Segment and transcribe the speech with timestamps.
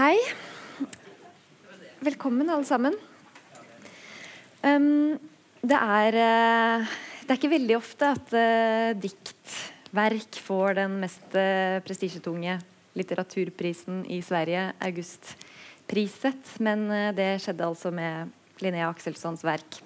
[0.00, 0.16] Hei.
[2.00, 2.94] Velkommen, alle sammen.
[4.64, 5.18] Um,
[5.60, 11.82] det, er, uh, det er ikke veldig ofte at uh, diktverk får den mest uh,
[11.84, 12.54] prestisjetunge
[12.96, 16.54] litteraturprisen i Sverige, Augustpriset.
[16.64, 16.88] Men
[17.18, 18.32] det skjedde altså med
[18.64, 19.82] Linnea Akselssons verk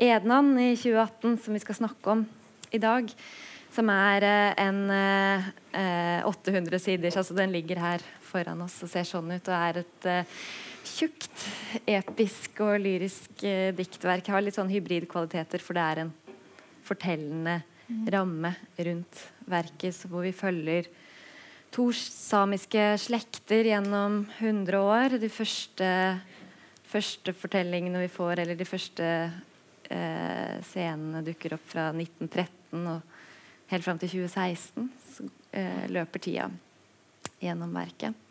[0.00, 2.24] 'Ednan' i 2018, som vi skal snakke om
[2.72, 3.12] i dag.
[3.72, 4.24] Som er
[4.60, 4.80] en
[6.24, 8.00] 800 siders, altså den ligger her
[8.32, 9.48] foran oss og ser sånn ut.
[9.52, 10.40] Og er et uh,
[10.88, 11.46] tjukt,
[11.86, 14.32] episk og lyrisk uh, diktverk.
[14.32, 16.16] Har litt sånn hybridkvaliteter, for det er en
[16.82, 18.02] fortellende mm.
[18.12, 20.88] ramme rundt verket hvor vi følger
[21.72, 25.16] to samiske slekter gjennom 100 år.
[25.22, 25.88] De første,
[26.88, 29.06] første fortellingene vi får, eller de første
[29.88, 34.90] eh, scenene dukker opp fra 1913 og helt fram til 2016.
[35.14, 36.50] Så eh, løper tida
[37.42, 38.21] gjennom verket.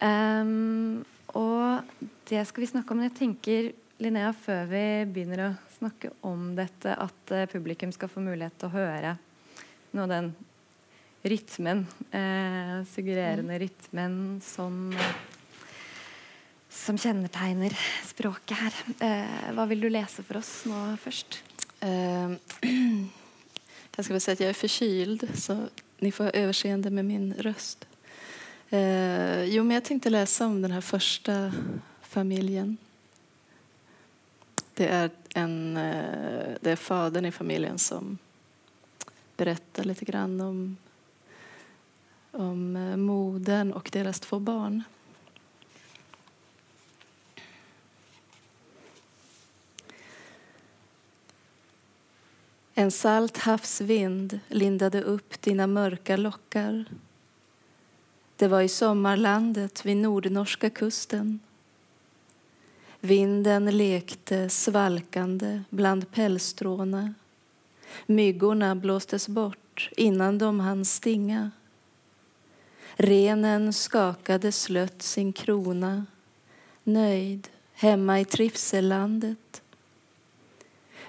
[0.00, 1.82] Um, og
[2.30, 3.00] det skal vi snakke om.
[3.00, 3.70] Men jeg tenker,
[4.02, 8.70] Linnea, før vi begynner å snakke om dette, at uh, publikum skal få mulighet til
[8.70, 9.16] å høre
[9.94, 10.30] noe av den
[11.28, 13.60] rytmen, uh, suggererende mm.
[13.64, 14.78] rytmen, som,
[16.70, 17.74] som kjennetegner
[18.06, 18.80] språket her.
[19.02, 21.42] Uh, hva vil du lese for oss nå først?
[21.82, 22.38] Uh,
[23.96, 27.34] jag ska väl säga att jag är förkyld, så ni får ha överseende med min
[27.34, 27.87] röst.
[28.70, 31.52] Eh, jo, men jag tänkte läsa om den här första
[32.02, 32.76] familjen.
[34.74, 38.18] Det är, en, eh, det är fadern i familjen som
[39.36, 40.76] berättar lite grann om,
[42.30, 44.82] om eh, modern och deras två barn.
[52.74, 56.84] En salt havsvind lindade upp dina mörka lockar
[58.38, 61.40] det var i sommarlandet vid nordnorska kusten.
[63.00, 67.14] Vinden lekte svalkande bland pälsstråna.
[68.06, 71.50] Myggorna blåstes bort innan de hann stinga.
[72.94, 76.06] Renen skakade slött sin krona
[76.84, 79.62] nöjd hemma i trivsellandet.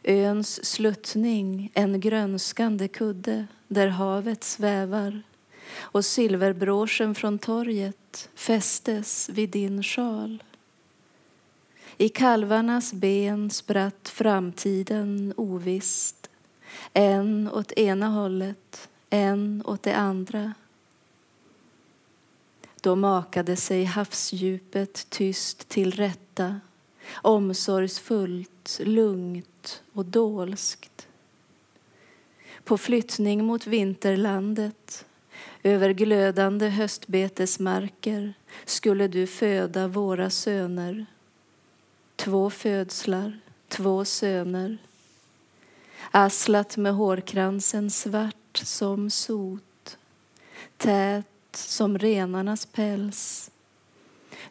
[0.04, 5.22] Öns sluttning en grönskande kudde där havet svävar
[5.72, 10.44] och silverbråsen från torget fästes vid din sjal.
[11.98, 16.30] I kalvarnas ben spratt framtiden ovist
[16.94, 20.54] en åt ena hållet, en åt det andra.
[22.82, 26.60] Då makade sig havsdjupet tyst till rätta
[27.14, 31.08] omsorgsfullt, lugnt och dolskt.
[32.64, 35.06] På flyttning mot vinterlandet
[35.64, 38.34] över glödande höstbetesmarker
[38.66, 41.06] skulle du föda våra söner.
[42.16, 44.78] Två födslar, två söner.
[46.12, 49.98] Aslat med hårkransen svart som sot,
[50.78, 53.52] tät som renarnas päls.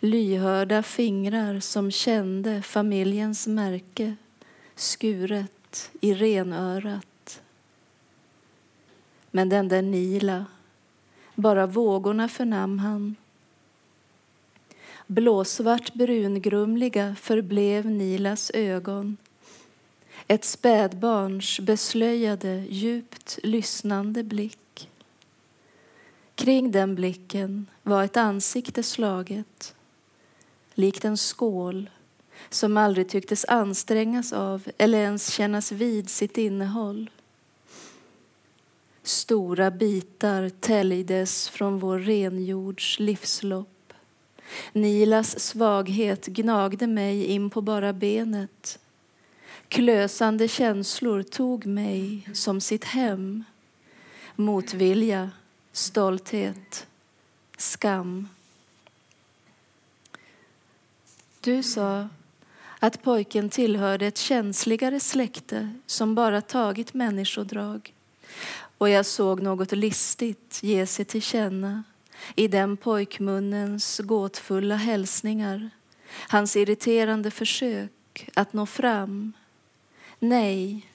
[0.00, 4.16] Lyhörda fingrar som kände familjens märke
[4.74, 7.42] skuret i renörat.
[9.30, 10.44] Men den där Nila
[11.38, 13.16] bara vågorna förnam han.
[15.06, 19.16] Blåsvart brungrumliga förblev Nilas ögon.
[20.26, 24.90] Ett spädbarns beslöjade, djupt lyssnande blick.
[26.34, 29.74] Kring den blicken var ett ansikte slaget,
[30.74, 31.90] likt en skål
[32.50, 37.10] som aldrig tycktes ansträngas av eller ens kännas vid sitt innehåll.
[39.08, 43.92] Stora bitar täljdes från vår renjords livslopp.
[44.72, 48.78] Nilas svaghet gnagde mig in på bara benet.
[49.68, 53.44] Klösande känslor tog mig som sitt hem.
[54.36, 55.30] Motvilja,
[55.72, 56.86] stolthet,
[57.56, 58.28] skam.
[61.40, 62.08] Du sa
[62.78, 67.92] att pojken tillhörde ett känsligare släkte som bara tagit människodrag
[68.78, 71.82] och jag såg något listigt ge sig till känna
[72.34, 75.70] i den pojkmunnens gåtfulla hälsningar,
[76.28, 79.32] hans irriterande försök att nå fram.
[80.18, 80.86] Nej,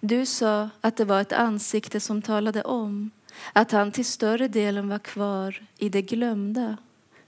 [0.00, 3.10] du sa att det var ett ansikte som talade om
[3.52, 6.76] att han till större delen var kvar i det glömda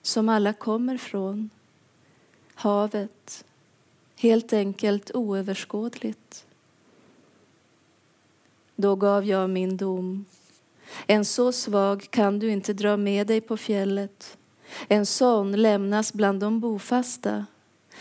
[0.02, 1.50] som alla kommer från.
[2.54, 3.44] Havet,
[4.16, 6.45] helt enkelt oöverskådligt.
[8.76, 10.24] Då gav jag min dom.
[11.06, 14.38] En så svag kan du inte dra med dig på fjället
[14.88, 17.46] En sån lämnas bland de bofasta.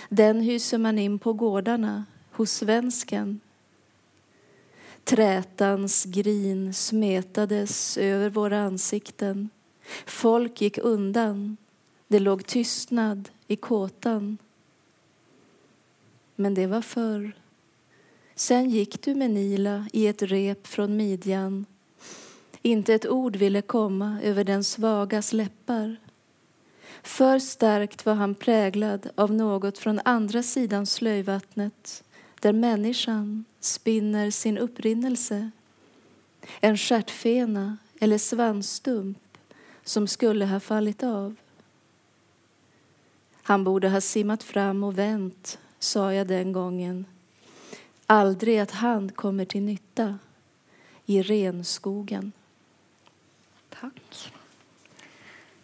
[0.10, 3.39] Den hyser man in på gårdarna hos svensken.
[5.04, 9.50] Trätans grin smetades över våra ansikten.
[10.06, 11.57] Folk gick undan.
[12.07, 14.38] Det låg tystnad i kåtan.
[16.36, 17.33] Men det var förr.
[18.35, 21.65] Sen gick du med Nila i ett rep från midjan.
[22.61, 25.95] Inte ett ord ville komma över den svagas läppar.
[27.03, 32.03] För starkt var han präglad av något från andra sidan slöjvattnet
[32.39, 35.51] där människan spinner sin upprinnelse.
[36.59, 39.38] En stjärtfena eller svansstump
[39.83, 41.35] som skulle ha fallit av.
[43.41, 47.05] Han borde ha simmat fram och vänt, sa jag den gången.
[48.07, 50.19] Aldrig att han kommer till nytta
[51.05, 52.31] i renskogen.
[53.69, 54.33] Tack.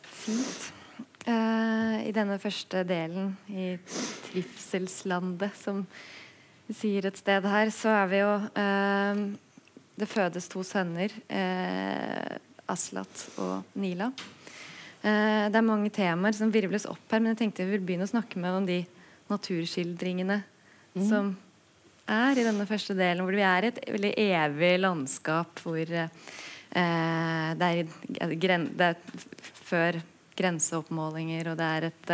[0.01, 0.73] Fint.
[1.27, 5.83] Uh, I denne første delen, i trivselslandet, som
[6.65, 9.21] vi sier et sted her, så er vi jo uh,
[10.01, 12.39] Det fødes to sønner, uh,
[12.71, 14.11] Aslat og Nila.
[15.01, 18.11] det er mange temaer som virvles opp her, men jeg tenkte vi vil begynne å
[18.11, 18.77] snakke med om de
[19.27, 20.37] naturskildringene
[20.93, 21.07] mm.
[21.09, 21.33] som
[22.09, 26.07] er i denne første delen, hvor vi er et veldig evig landskap hvor det
[26.71, 28.95] er, det er
[29.67, 29.99] før
[30.41, 32.13] grenseoppmålinger, og det, et,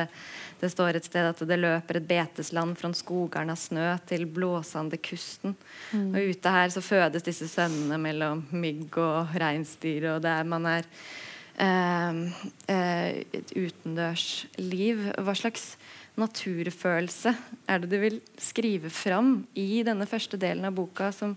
[0.61, 5.55] det, står et sted at det løper et betesland fra skogarna snø til blåsende kusten.
[5.91, 6.09] Mm.
[6.11, 10.67] Og ute her så fødes disse sønnene mellom mygg og reinsdyr, og det er, man
[10.71, 10.89] er
[11.63, 12.23] eh,
[12.73, 15.07] eh, et utendørsliv.
[15.21, 15.75] Hva slags
[16.17, 17.33] naturfølelse
[17.69, 21.35] er det du vil skrive fram i denne første delen av boka, som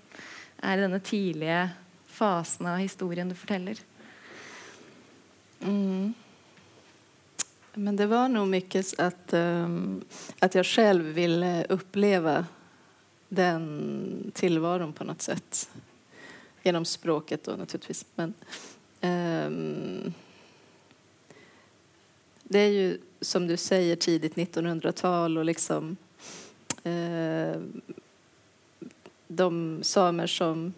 [0.62, 1.68] er denne tidlige
[2.10, 3.80] fasen av historien du forteller?
[5.60, 6.14] Mm.
[7.74, 10.04] Men det var nog mycket att, um,
[10.38, 12.46] att jag själv ville uppleva
[13.28, 15.70] den tillvaron på något sätt.
[16.62, 18.04] Genom språket då naturligtvis.
[18.14, 18.34] Men,
[19.00, 20.14] um,
[22.42, 25.96] det är ju som du säger tidigt 1900-tal och liksom
[26.84, 27.60] eh,
[29.28, 30.72] de samer som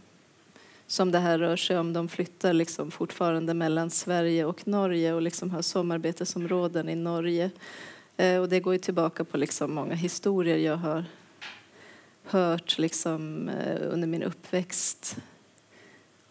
[0.93, 1.93] som det här rör sig om.
[1.93, 7.51] De flyttar liksom fortfarande mellan Sverige och Norge och liksom har sommarbetesområden i Norge.
[8.17, 11.05] Eh, och det går ju tillbaka på liksom många historier jag har
[12.25, 15.17] hört liksom, eh, under min uppväxt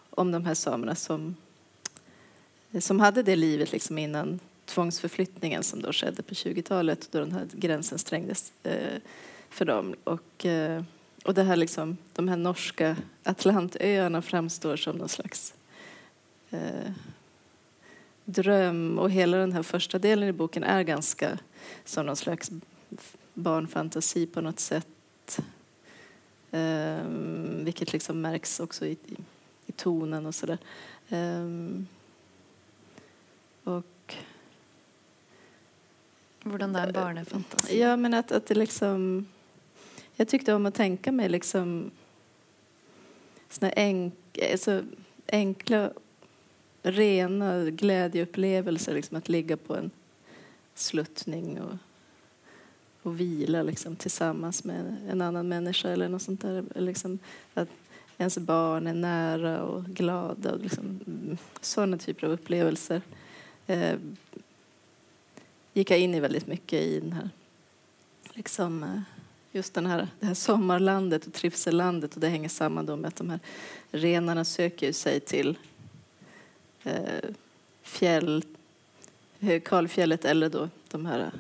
[0.10, 1.36] om de här samerna som,
[2.80, 4.40] som hade det livet liksom innan
[4.72, 9.00] tvångsförflyttningen som då skedde på 20-talet då den här gränsen strängdes eh,
[9.50, 9.96] för dem.
[10.04, 10.84] Och, eh,
[11.26, 15.54] och det här liksom, de här norska Atlantöarna framstår som någon slags
[16.50, 16.92] eh,
[18.26, 19.00] dröm.
[19.00, 21.40] Och hela den här första delen i boken är ganska
[21.86, 22.52] som någon slags
[23.34, 25.40] barnfantasi på något sätt.
[26.52, 27.06] Eh,
[27.64, 29.16] vilket liksom märks också i, i,
[29.66, 30.58] i tonen och sådär.
[31.10, 31.46] Eh,
[33.64, 34.16] och
[36.44, 37.80] Hvordan det er barnefantasi?
[37.80, 39.26] Ja, men att, att det liksom
[40.16, 41.92] jag tyckte om att tänka mig liksom
[43.50, 44.14] såna enk,
[44.52, 44.84] alltså
[45.28, 45.92] enkla,
[46.84, 48.94] rena glädjeupplevelser.
[48.94, 49.92] Liksom att ligga på en
[50.76, 51.78] sluttning och,
[53.02, 56.64] och vila liksom, tillsammans med en annan människa eller något sånt där.
[56.76, 57.20] Liksom,
[57.54, 57.70] att
[58.18, 60.52] ens barn är nära och glada.
[60.52, 63.02] Och liksom, mm, sådana typer av upplevelser
[63.68, 63.98] eh,
[65.74, 67.30] gick jag in i väldigt mycket i den här
[68.34, 69.02] liksom, eh,
[69.52, 73.16] just den här, det här sommarlandet och trivsellandet och det hänger samman då med att
[73.16, 73.40] de här
[73.92, 75.58] renarna söker sig till
[76.84, 77.30] eh,
[77.82, 78.44] fjäll,
[79.40, 81.32] eh, kalfjället eller då de här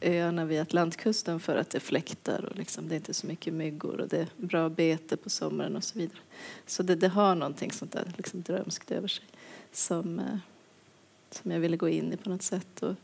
[0.00, 4.00] öarna vid Atlantkusten för att det fläktar och liksom, det är inte så mycket myggor
[4.00, 6.18] och det är bra bete på sommaren och så vidare.
[6.66, 9.24] Så det, det har någonting sånt där liksom drömskt över sig
[9.72, 10.36] som, eh,
[11.30, 12.82] som jag ville gå in i på något sätt.
[12.82, 12.94] Och,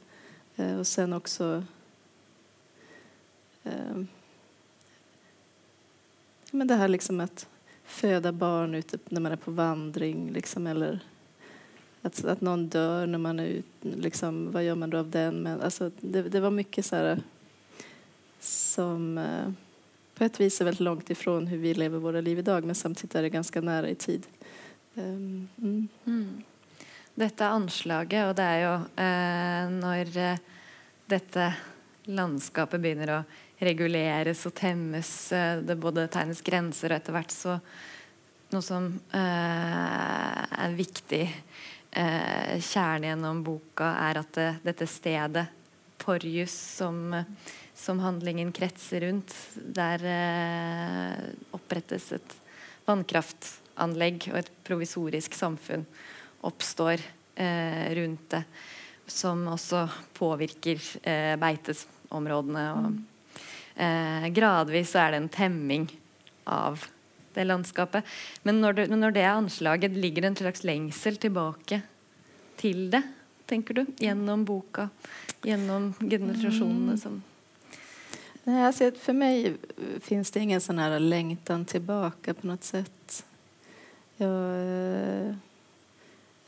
[0.59, 1.65] Eh, och sen också
[3.65, 4.03] eh,
[6.51, 7.49] men det här liksom att
[7.85, 11.01] föda barn ute när man är på vandring liksom, eller
[12.03, 15.43] att, att någon dör när man är ute, liksom, vad gör man då av den?
[15.43, 17.23] Men, alltså, det, det var mycket så här
[18.41, 19.53] som eh,
[20.15, 23.15] på ett vis är väldigt långt ifrån hur vi lever våra liv idag men samtidigt
[23.15, 24.27] är det ganska nära i tid.
[24.95, 25.89] Um, mm.
[26.05, 26.43] Mm.
[27.19, 30.43] Dette anslaget, og det er jo eh, når eh,
[31.11, 31.47] dette
[32.07, 33.23] landskapet begynner å
[33.67, 35.11] reguleres og temmes.
[35.35, 37.59] Eh, det både tegnes grenser og etter hvert så
[38.49, 45.43] Noe som eh, er viktig eh, kjernen gjennom boka, er at det, eh, dette stedet,
[46.01, 47.13] Porjus, som,
[47.77, 49.35] som handlingen kretser rundt,
[49.77, 51.27] der eh,
[51.59, 52.39] opprettes et
[52.89, 55.85] vannkraftanlegg og et provisorisk samfunn
[56.41, 57.01] oppstår
[57.35, 58.43] eh, rundt det,
[59.07, 59.87] som også
[60.19, 62.65] påvirker eh, beitesområdene.
[62.77, 62.99] Og,
[63.77, 65.89] eh, gradvis er det en temming
[66.45, 66.85] av
[67.35, 68.05] det landskapet.
[68.43, 71.83] Men når det, når det er anslaget, ligger det en slags lengsel tilbake
[72.59, 73.03] til det,
[73.49, 73.85] tenker du?
[74.03, 74.89] Gjennom boka,
[75.47, 77.03] gjennom generasjonene mm.
[77.03, 77.23] som
[78.49, 79.57] Nej, alltså för mig
[80.01, 83.25] finns det ingen sån här längtan tillbaka på något sätt.
[84.17, 85.37] Jag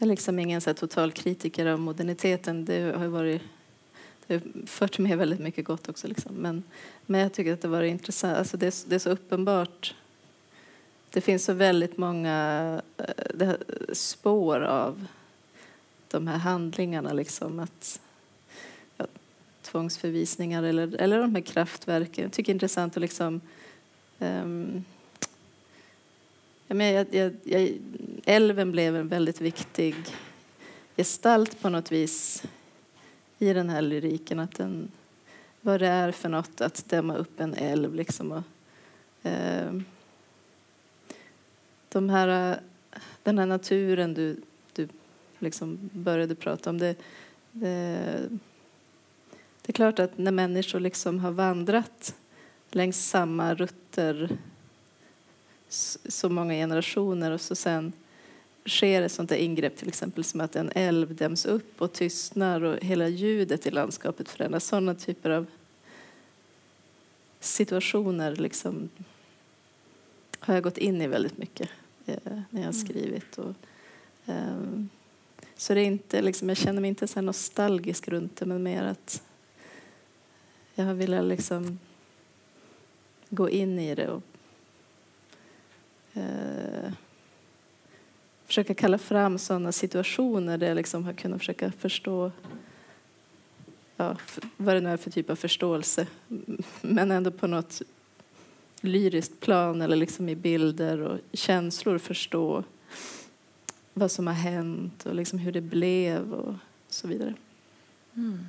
[0.01, 2.65] jag är liksom ingen så total kritiker av moderniteten.
[2.65, 3.43] Det har varit
[4.27, 6.09] det har fört med väldigt mycket gott också.
[6.09, 6.35] Liksom.
[6.35, 6.63] Men,
[7.07, 8.39] men jag tycker att det var intressant.
[8.39, 9.95] Alltså det, det är så uppenbart
[11.11, 12.83] det finns så väldigt många
[13.39, 13.53] eh,
[13.93, 15.07] spår av
[16.09, 17.13] de här handlingarna.
[17.13, 18.01] Liksom, att,
[18.97, 19.07] ja,
[19.63, 22.25] tvångsförvisningar eller, eller de här kraftverken.
[22.25, 23.41] Jag tycker det är intressant att liksom...
[24.19, 24.85] Um,
[26.79, 27.79] jag, jag, jag,
[28.25, 29.95] älven blev en väldigt viktig
[30.97, 32.43] gestalt på något vis
[33.39, 34.39] i den här lyriken.
[34.39, 34.91] Att den,
[35.61, 37.95] vad det är för något att dämma upp en älv.
[37.95, 38.43] Liksom, och,
[39.31, 39.73] eh,
[41.89, 42.61] de här,
[43.23, 44.37] den här naturen du,
[44.73, 44.89] du
[45.39, 46.79] liksom började prata om.
[46.79, 46.97] Det,
[47.53, 48.29] det,
[49.63, 52.15] det är klart att när människor liksom har vandrat
[52.71, 54.39] längs samma rutter
[56.09, 57.93] så många generationer och så sen
[58.67, 62.63] sker ett sånt där ingrepp till exempel som att en älv däms upp och tystnar
[62.63, 64.65] och hela ljudet i landskapet förändras.
[64.65, 65.47] Sådana typer av
[67.41, 68.89] situationer liksom
[70.39, 71.69] har jag gått in i väldigt mycket.
[72.07, 72.73] Eh, när jag har mm.
[72.73, 73.39] skrivit.
[73.39, 73.55] Och,
[74.27, 74.89] um,
[75.57, 78.83] så det är inte, liksom, jag känner mig inte så nostalgisk runt det, men mer
[78.83, 79.23] att
[80.75, 81.79] jag har velat liksom
[83.29, 84.23] gå in i det och
[86.15, 86.93] eh,
[88.47, 92.33] försöka kalla fram sådana situationer där jag liksom har kunnat försöka förstå
[93.97, 94.17] ja,
[94.57, 96.07] vad det nu är för typ av förståelse,
[96.81, 97.83] men ändå på något
[98.81, 102.65] lyriskt plan eller liksom i bilder och känslor förstå
[103.95, 106.55] vad som har hänt och liksom hur det blev och
[106.89, 107.35] så vidare.
[108.15, 108.47] Mm.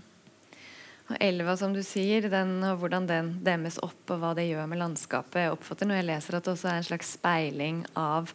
[1.12, 4.68] Og elva, som du säger, den, och hur den dämmes upp och vad det gör
[4.68, 5.41] med landskapet.
[5.44, 8.32] Jag uppfattar när jag läser att det också är en slags spegling av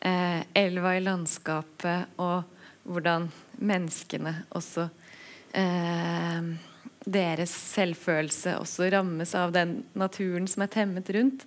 [0.00, 2.42] eh, elva i landskapet, och
[2.84, 4.88] hur människorna också
[5.52, 6.42] eh,
[7.04, 11.46] deras självkänsla också rammas av den naturen som är temmet runt.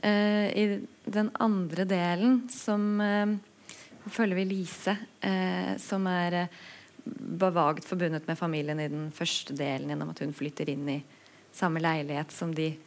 [0.00, 3.26] Eh, I den andra delen som eh,
[4.10, 6.46] följer vi Lise, eh, som är eh,
[7.04, 11.02] var vagt förbundet med familjen i den första delen genom att hon flyttar in i
[11.52, 12.78] samma lägenhet som de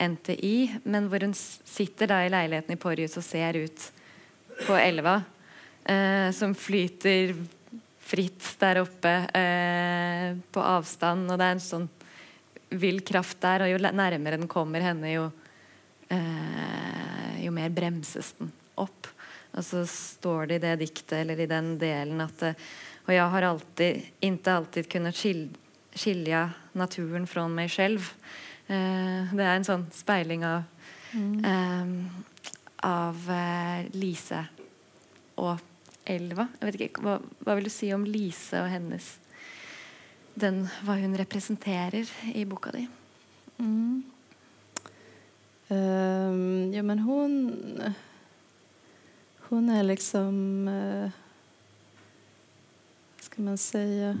[0.00, 3.92] inte i, men hvor hun sitter da i leiligheten i Porjus och ser ut
[4.66, 5.22] på elva,
[5.84, 7.34] eh, som flyter
[7.98, 11.88] fritt där uppe eh, på avstånd och det är en sånn
[12.68, 15.30] vill kraft där och ju närmare den kommer henne, ju
[16.08, 19.06] eh, jo mer bremses den upp.
[19.50, 22.54] Och så står det i det diktet, eller i den delen, at eh,
[23.04, 25.18] Og jeg har alltid, ikke alltid kunnet
[25.94, 28.06] skilja naturen fra meg selv.
[28.66, 30.64] Eh, det er en sånn speiling av,
[31.12, 31.34] mm.
[31.44, 31.92] Eh,
[32.88, 34.40] av eh, Lise
[35.36, 35.60] og
[36.08, 36.48] elva.
[36.60, 39.14] Jeg vet ikke, hva, hva, vil du si om Lise og hennes
[40.34, 42.88] den, Hva hun representerer i boka di?
[43.62, 44.00] Mm.
[45.68, 47.94] Um, ja, men hon...
[49.48, 50.68] Hon är liksom...
[50.68, 51.23] Uh,
[53.34, 54.18] ska man säga?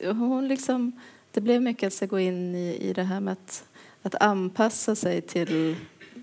[0.00, 0.92] Hon liksom,
[1.30, 3.64] det blev mycket att gå in i, i det här med att,
[4.02, 5.76] att anpassa sig till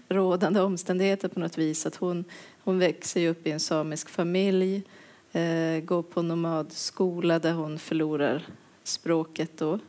[0.10, 1.86] rådande omständigheter på något vis.
[1.86, 2.26] Att hon,
[2.64, 4.84] hon växer upp i en samisk familj,
[5.32, 8.48] eh, går på nomadskola där hon förlorar
[8.84, 9.80] språket då.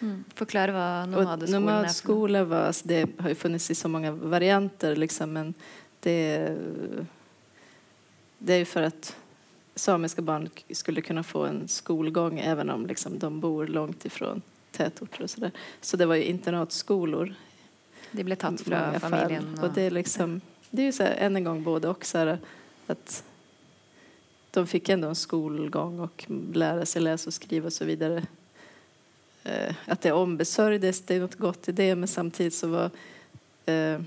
[0.00, 0.24] Mm.
[0.34, 2.44] Förklara vad nomadskolan nomadskola är.
[2.44, 5.54] Var, alltså det har ju funnits i så många varianter liksom, men
[6.00, 6.56] det,
[8.38, 9.16] det är ju för att
[9.74, 15.22] samiska barn skulle kunna få en skolgång även om liksom, de bor långt ifrån tätorter
[15.22, 15.50] och sådär.
[15.80, 17.34] Så det var ju internatskolor.
[18.10, 19.58] Det blev tatt från familjen.
[19.58, 20.40] Och, och det är liksom
[20.74, 22.04] det är ju så här, än en gång både och.
[22.04, 22.38] Så här,
[22.86, 23.24] att
[24.50, 28.22] de fick ändå en skolgång och lära sig läsa och skriva och så vidare.
[29.44, 32.90] Eh, att det ombesörjdes, det är något gott i det, men samtidigt så var
[33.66, 34.00] eh,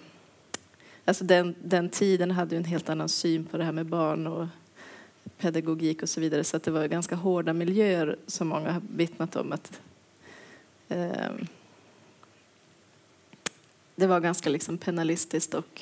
[1.08, 4.28] Alltså den, den tiden hade ju en helt annan syn på det här med barn
[4.28, 4.48] och
[5.38, 6.44] pedagogik och så vidare.
[6.44, 9.52] Så att det var ganska hårda miljöer som många har vittnat om.
[9.52, 9.82] att
[10.88, 11.32] eh,
[13.96, 15.82] Det var ganska liksom penalistiskt och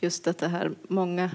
[0.00, 1.30] just att det här, många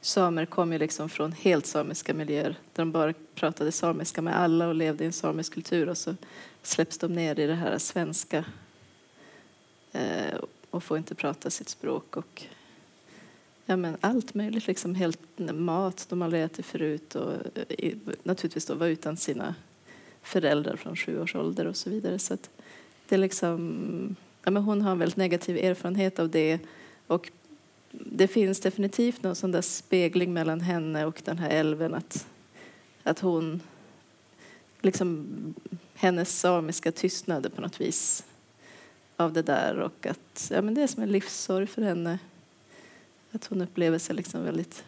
[0.00, 4.68] samer kom ju liksom från helt samiska miljöer där de bara pratade samiska med alla
[4.68, 6.16] och levde i en samisk kultur och så
[6.62, 8.44] släpps de ner i det här svenska
[9.92, 10.38] eh,
[10.70, 12.44] och får inte prata sitt språk och
[13.68, 17.32] ja, men allt möjligt, liksom helt mat de aldrig ätit förut och
[17.78, 19.54] eh, naturligtvis då var utan sina
[20.22, 22.18] föräldrar från sju års ålder och så vidare.
[22.18, 22.50] Så att
[23.08, 26.58] det är liksom, ja, men hon har en väldigt negativ erfarenhet av det
[27.06, 27.30] och
[27.90, 32.26] det finns definitivt någon sån där spegling mellan henne och den här älven att,
[33.02, 33.60] att hon
[34.80, 35.26] liksom
[35.94, 38.24] hennes samiska tystnad på något vis
[39.16, 42.18] av det där och att ja, men det är som en livssorg för henne
[43.32, 44.84] att hon upplever sig liksom väldigt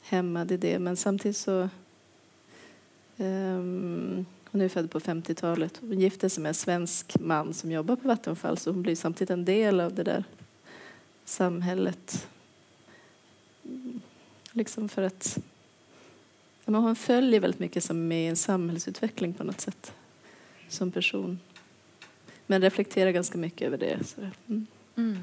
[0.00, 0.78] hämmad i det.
[0.78, 1.68] Men samtidigt så...
[3.16, 5.78] Um, hon är född på 50-talet.
[5.80, 9.30] Hon gifte sig med en svensk man som jobbar på Vattenfall så hon blir samtidigt
[9.30, 10.24] en del av det där
[11.24, 12.28] samhället.
[14.52, 15.38] Liksom för att
[16.64, 19.92] ja, hon följer väldigt mycket som med en samhällsutveckling på något sätt
[20.68, 21.38] som person.
[22.46, 23.98] Men reflekterar ganska mycket över det.
[24.46, 24.66] Mm.
[24.96, 25.18] Mm.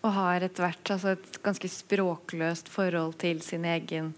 [0.00, 4.14] Og har etter hvert altså et ganske språkløst forhold til sin egen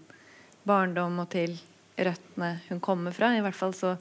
[0.63, 1.57] barndom og til
[1.99, 3.33] røttene hun kommer fra.
[3.35, 3.95] I hvert fall så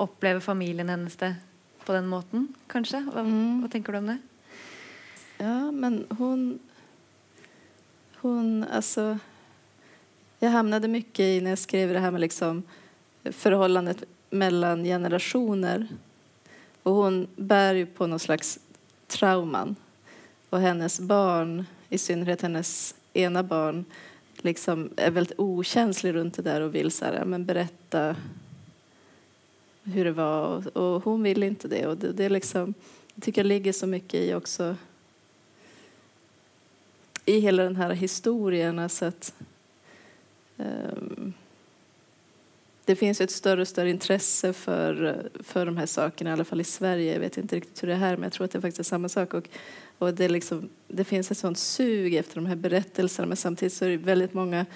[0.00, 1.36] opplever familien hennes det
[1.84, 3.04] på den måten, kanskje.
[3.12, 3.60] Hva, mm.
[3.62, 4.18] hva tenker du om det?
[5.38, 6.58] Ja, men hon...
[8.24, 9.18] Hon, alltså...
[10.38, 12.62] Jag hamnade mycket i, när jag skrev det här med liksom
[13.24, 15.88] förhållandet mellan generationer.
[16.82, 18.58] Och hon bär ju på någon slags
[19.06, 19.76] trauman
[20.54, 23.84] och hennes barn, i synnerhet hennes ena barn,
[24.36, 28.16] liksom är väldigt okänslig runt det där och vill så här, men berätta
[29.82, 30.76] hur det var.
[30.76, 31.86] Och, hon vill inte det.
[31.86, 32.74] Och det, det liksom,
[33.14, 34.76] jag tycker jag ligger så mycket i också
[37.24, 38.78] i hela den här historien.
[38.78, 39.34] Alltså att,
[40.56, 41.32] um,
[42.84, 46.60] det finns ett större och större intresse för, för de här sakerna, i alla fall
[46.60, 47.12] i Sverige.
[47.12, 48.80] Jag vet inte riktigt hur det är här, men jag tror att det är faktiskt
[48.80, 49.34] är samma sak.
[49.34, 49.48] Och
[50.04, 53.84] och det, liksom, det finns ett sånt sug efter de här berättelserna men samtidigt så
[53.84, 54.66] är det väldigt många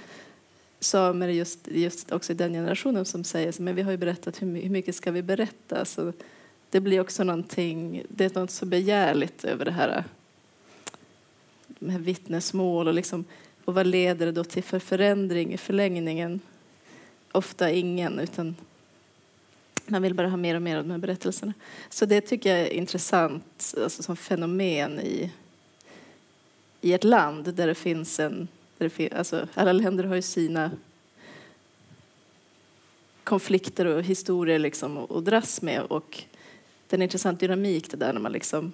[0.81, 4.43] samer just, just också i den generationen som säger så, men vi har ju berättat,
[4.43, 5.85] hur, hur mycket ska vi berätta?
[5.85, 6.13] Så
[6.71, 10.05] det blir också någonting, det är något så begärligt över det här,
[11.67, 13.25] de här vittnesmål och, liksom,
[13.65, 16.41] och vad leder det då till för förändring i förlängningen?
[17.33, 18.57] Ofta ingen, utan
[19.91, 21.55] man vill bara ha mer och mer av de här berättelserna.
[21.89, 25.33] Så det tycker jag är intressant alltså som fenomen i,
[26.81, 28.49] i ett land där det finns en...
[28.79, 30.71] Där det fin, alltså alla länder har ju sina
[33.25, 35.83] konflikter och historier liksom att dras med.
[35.83, 36.25] Och
[36.87, 38.73] det är en intressant dynamik det där när man liksom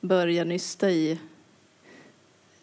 [0.00, 1.18] börjar nysta i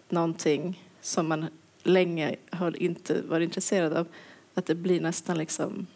[0.09, 1.45] någonting som man
[1.83, 4.07] länge har inte varit intresserad av.
[4.53, 5.87] Att det blir nästan liksom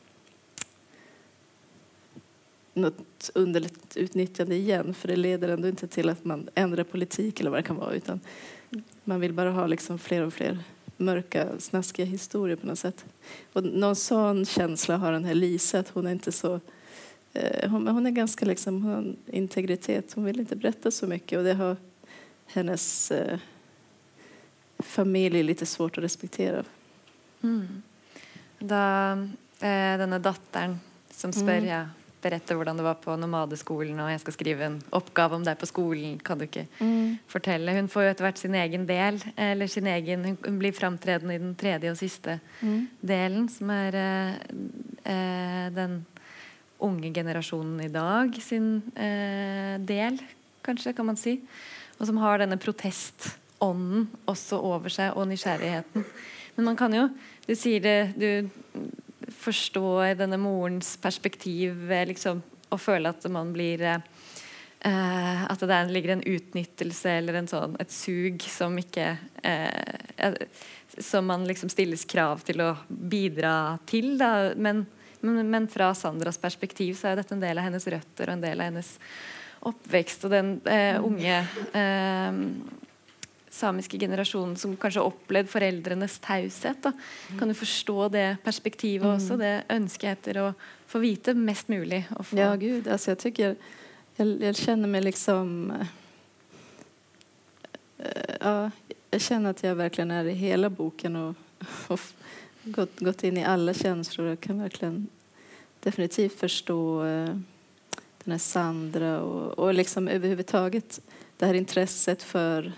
[2.75, 7.49] något underligt utnyttjande igen för det leder ändå inte till att man ändrar politik eller
[7.49, 8.19] vad det kan vara utan
[9.03, 10.59] man vill bara ha liksom fler och fler
[10.97, 13.05] mörka, snaskiga historier på något sätt.
[13.53, 16.59] Och någon sån känsla har den här Lisa, att hon är inte så...
[17.33, 21.37] Eh, hon, hon, är ganska liksom, hon har integritet, hon vill inte berätta så mycket
[21.37, 21.77] och det har
[22.45, 23.39] hennes eh,
[24.79, 26.63] familj lite svårt att respektera.
[27.43, 27.81] Mm.
[28.59, 29.11] Da
[29.59, 30.79] eh, denne datteren
[31.11, 31.87] som spør mm.
[32.25, 35.69] Berette hvordan det var på nomadeskolen, og jeg skal skrive en oppgave om deg på
[35.69, 36.17] skolen.
[36.25, 37.21] Kan du ikke mm.
[37.31, 37.75] fortelle?
[37.77, 39.21] Hun får jo etter hvert sin egen del.
[39.37, 42.81] Eller sin egen Hun blir framtredende i den tredje og siste mm.
[43.05, 44.37] delen, som er eh,
[45.13, 46.01] eh, den
[46.85, 50.19] unge generasjonen i dag sin eh, del,
[50.65, 51.37] kanskje, kan man si.
[51.99, 56.05] Og som har denne protestånden også over seg, og nysgjerrigheten.
[56.55, 57.09] Men man kan jo
[57.45, 58.49] Du sier det du
[59.31, 66.15] forstår denne morens perspektiv liksom, og føle at man blir eh, At det der ligger
[66.15, 70.35] en utnyttelse eller en sånn, et sug som ikke eh,
[70.97, 74.15] Som man liksom stilles krav til å bidra til.
[74.19, 74.53] Da.
[74.55, 74.85] Men,
[75.21, 78.45] men, men, fra Sandras perspektiv så er dette en del av hennes røtter og en
[78.45, 78.91] del av hennes
[79.65, 80.27] oppvekst.
[80.27, 81.41] Og den eh, unge
[81.75, 82.41] eh,
[83.55, 86.81] samiske generasjonen som kanskje har opplevd foreldrenes taushet.
[86.83, 86.91] Da.
[87.39, 89.15] Kan du forstå det perspektivet mm.
[89.15, 89.37] også?
[89.39, 90.47] Det ønsket etter å
[90.91, 92.03] få vite mest mulig?
[92.35, 92.87] Ja, gud.
[92.87, 93.55] Alltså, jag, tycker,
[94.15, 95.71] jag, jag känner mig liksom...
[97.97, 98.71] Äh, ja,
[99.11, 101.35] jag känner att jag verkligen är i hela boken och,
[101.87, 101.99] och
[102.63, 104.27] gått, gått in i alla känslor.
[104.27, 105.07] Jag kan verkligen
[105.79, 107.37] definitivt förstå eh,
[108.23, 111.01] den här Sandra och, och liksom överhuvudtaget
[111.37, 112.73] det här intresset för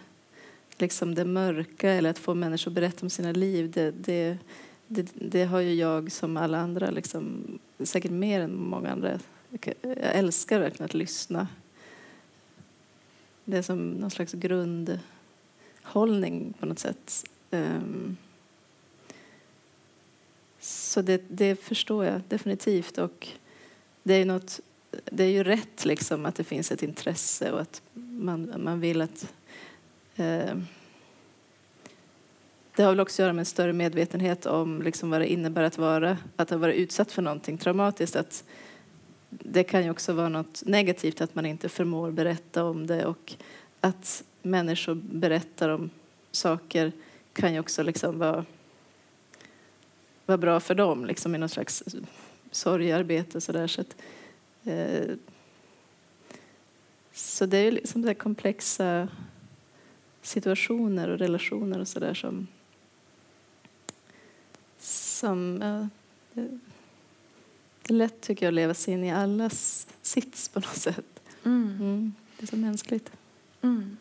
[0.78, 3.72] liksom det mörka eller att få människor att berätta om sina liv.
[3.72, 4.38] Det, det,
[4.88, 7.44] det, det har ju jag som alla andra, liksom,
[7.80, 9.20] säkert mer än många andra.
[9.82, 11.48] Jag älskar verkligen att lyssna.
[13.46, 17.26] Det är som någon slags grundhållning på något sätt.
[17.52, 18.18] Um,
[20.60, 22.98] så det, det, förstår jag definitivt.
[22.98, 23.28] Och
[24.04, 24.60] det är, något,
[25.06, 29.02] det är ju rätt liksom att det finns ett intresse och att man, man vill
[29.02, 29.34] att...
[30.18, 30.58] Eh,
[32.76, 35.64] det har väl också att göra med en större medvetenhet om liksom vad det innebär
[35.64, 38.16] att vara att ha varit utsatt för någonting traumatiskt.
[38.16, 38.44] Att
[39.30, 43.34] det kan ju också vara något negativt att man inte förmår berätta om det och
[43.82, 45.90] att människor berättar om
[46.32, 46.92] saker
[47.34, 48.46] kan ju också liksom vara
[50.26, 51.84] vara bra för dem liksom i något slags
[52.52, 53.42] sorgarbete.
[53.42, 53.68] Så, där.
[53.68, 53.96] så, att,
[54.64, 55.16] eh,
[57.14, 59.08] så det är liksom det komplexa
[60.28, 62.48] situationer och relationer och sådär som,
[64.80, 65.90] som ja,
[66.34, 66.60] det,
[67.82, 71.22] det är lätt tycker jag att leva sig in i allas sits på något sätt.
[71.46, 71.78] Mm.
[71.80, 73.12] Mm, det är så mänskligt.
[73.62, 73.98] Mm.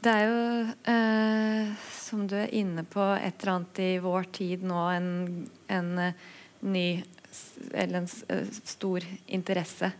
[0.00, 4.62] Det är ju, eh, som du är inne på, ett eller annat i vår tid
[4.62, 6.12] nu, en, en eh,
[6.60, 7.02] ny
[7.72, 9.92] eller en eh, stor intresse.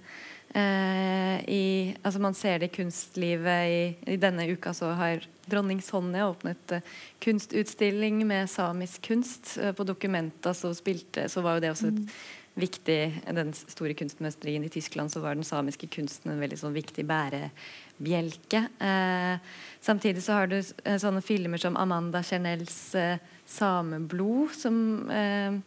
[0.56, 3.68] Eh, i, altså man ser det i kunstlivet.
[3.68, 9.58] I, i denne uka så har dronning Sonja åpnet uh, kunstutstilling med samisk kunst.
[9.60, 12.14] Uh, på Documenta så, spilte, så var jo det også et mm.
[12.56, 13.00] viktig
[13.36, 17.50] Den store kunstmesterien i Tyskland så var den samiske kunsten en veldig sånn viktig bære
[17.96, 18.66] bjelke.
[18.80, 19.38] Eh,
[19.80, 24.76] samtidig så har du eh, sånne filmer som Amanda Chanels eh, 'Sameblod', som,
[25.10, 25.60] eh,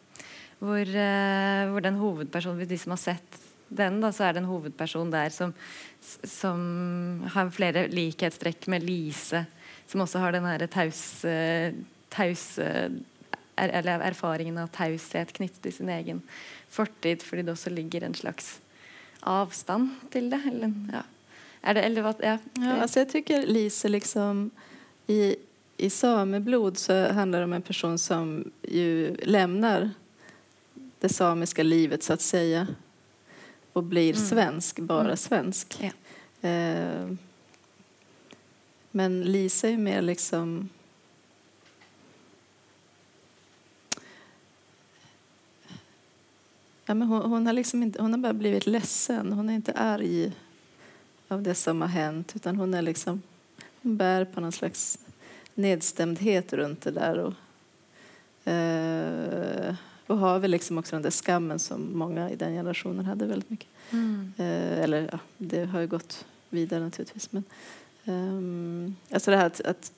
[0.60, 3.40] hvor, eh, hvor, den hovedpersonen De som har sett
[3.70, 5.54] den, da, så er det en hovedperson der som,
[6.24, 6.60] som
[7.34, 9.46] har flere likhetstrekk med Lise,
[9.88, 11.74] som også har den herre taus, eh,
[12.14, 12.90] taus eh,
[13.60, 16.24] er, eller erfaringen av taushet knyttet til sin egen
[16.70, 18.58] fortid, fordi det også ligger en slags
[19.20, 20.42] avstand till det.
[20.48, 21.04] Eller, ja.
[21.62, 22.38] Är det, eller vad, ja.
[22.54, 24.52] Ja, alltså jag tycker Lise liksom
[25.08, 25.36] i,
[25.78, 29.90] i Sameblod så handlar det om en person som ju lämnar
[31.00, 32.68] det samiska livet så att säga
[33.80, 34.28] och blir mm.
[34.28, 35.18] svensk, bara mm.
[35.18, 35.80] svensk.
[35.82, 36.50] Ja.
[36.50, 37.12] Eh,
[38.92, 40.70] men Lisa är mer liksom
[46.86, 49.34] Ja, men hon, hon, har liksom inte, hon har bara blivit ledsen.
[49.34, 50.32] Hon är inte arg
[51.28, 53.22] av det som har hänt utan hon är liksom
[53.82, 55.00] hon bär på någon slags
[55.54, 57.34] nedstämdhet runt det där och,
[58.52, 59.76] eh,
[60.10, 63.50] och har väl liksom också den där skammen som många i den generationen hade väldigt
[63.50, 63.68] mycket.
[63.92, 64.34] Mm.
[64.38, 67.30] Eh, eller ja, det har ju gått vidare naturligtvis.
[67.32, 67.44] Men,
[68.06, 69.92] eh, alltså det här att, att,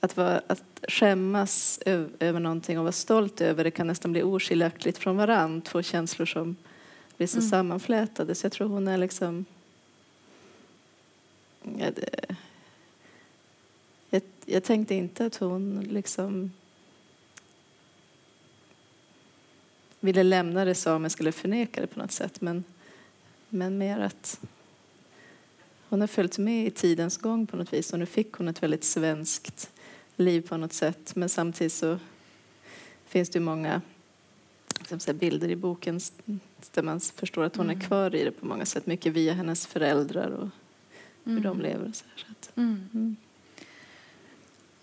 [0.00, 4.22] att, vara, att skämmas över, över någonting och vara stolt över det kan nästan bli
[4.22, 5.60] oskiljaktigt från varann.
[5.60, 6.56] Två känslor som
[7.16, 7.50] blir så mm.
[7.50, 8.34] sammanflätade.
[8.34, 9.44] Så jag tror hon är liksom
[11.78, 11.94] jag,
[14.46, 16.52] jag, tänkte inte att hon liksom
[20.00, 22.40] ville lämna det samiska eller förneka det på något sätt.
[22.40, 22.64] Men,
[23.48, 24.40] men mer att
[25.88, 28.62] hon har följt med i tidens gång på något vis och nu fick hon ett
[28.62, 29.70] väldigt svenskt
[30.16, 31.16] liv på något sätt.
[31.16, 31.98] Men samtidigt så
[33.06, 33.80] finns det många
[34.98, 36.00] säga, bilder i boken
[36.70, 37.86] där man förstår att hon är mm.
[37.86, 38.86] kvar i det på många sätt.
[38.86, 40.48] Mycket via hennes föräldrar och
[41.24, 41.60] hur de mm.
[41.60, 41.92] lever.
[41.92, 42.88] Så, så att, mm.
[42.94, 43.16] mm.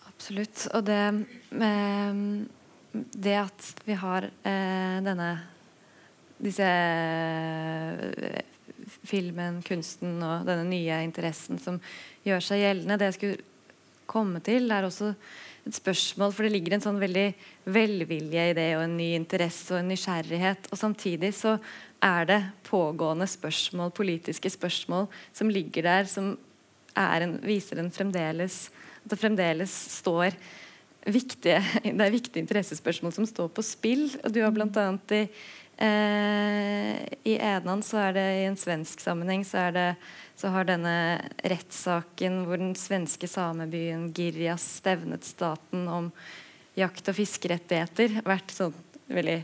[0.03, 0.67] Absolutt.
[0.73, 2.13] Og det, eh,
[2.93, 5.29] det at vi har eh, denne
[6.43, 8.43] disse eh,
[9.07, 11.79] filmen, kunsten og denne nye interessen som
[12.27, 13.49] gjør seg gjeldende, det jeg skulle
[14.09, 15.13] komme til, er også
[15.63, 17.27] et spørsmål, for det ligger en sånn veldig
[17.71, 20.67] velvilje i det, og en ny interesse og en nysgjerrighet.
[20.73, 21.55] Og samtidig så
[22.03, 26.33] er det pågående spørsmål, politiske spørsmål, som ligger der, som
[26.99, 28.67] en, viser en fremdeles
[29.03, 30.35] At det fremdeles står
[31.05, 34.07] viktige, det er viktige interessespørsmål som står på spill.
[34.23, 34.87] og Du har bl.a.
[35.17, 35.25] i
[35.77, 39.87] Eh, I Enan så er det i en svensk sammenheng så, er det,
[40.37, 40.95] så har denne
[41.49, 46.11] rettssaken hvor den svenske samebyen Girjas stevnet staten om
[46.77, 48.75] jakt- og fiskerettigheter, vært sånn
[49.09, 49.39] veldig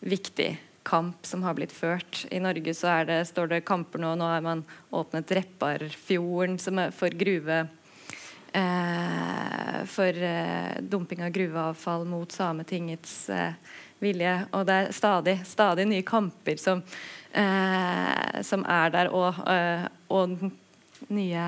[0.00, 0.48] viktig
[0.86, 2.24] kamp som har blitt ført.
[2.32, 4.14] I Norge så det, står det kamper nå.
[4.16, 4.62] Nå har man
[4.94, 7.64] åpnet Repparfjorden som for gruve,
[8.52, 13.52] eh, for eh, dumping av gruveavfall mot Sametingets eh,
[14.02, 14.34] vilje.
[14.52, 16.82] Og det er stadig, stadig nye kamper som,
[17.32, 20.38] eh, som er der, og, eh, og
[21.12, 21.46] nye